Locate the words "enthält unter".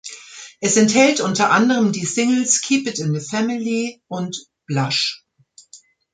0.77-1.51